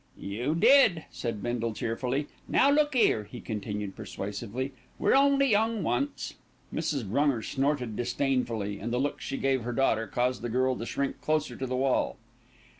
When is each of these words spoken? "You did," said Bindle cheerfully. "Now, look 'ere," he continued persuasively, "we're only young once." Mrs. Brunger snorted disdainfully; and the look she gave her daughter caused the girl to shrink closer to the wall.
"You 0.17 0.55
did," 0.55 1.03
said 1.11 1.43
Bindle 1.43 1.75
cheerfully. 1.75 2.25
"Now, 2.47 2.71
look 2.71 2.95
'ere," 2.95 3.25
he 3.25 3.39
continued 3.39 3.95
persuasively, 3.95 4.71
"we're 4.97 5.13
only 5.13 5.45
young 5.51 5.83
once." 5.83 6.33
Mrs. 6.73 7.07
Brunger 7.07 7.43
snorted 7.43 7.95
disdainfully; 7.95 8.79
and 8.79 8.91
the 8.91 8.97
look 8.97 9.21
she 9.21 9.37
gave 9.37 9.61
her 9.61 9.73
daughter 9.73 10.07
caused 10.07 10.41
the 10.41 10.49
girl 10.49 10.75
to 10.77 10.87
shrink 10.87 11.21
closer 11.21 11.55
to 11.55 11.67
the 11.67 11.75
wall. 11.75 12.17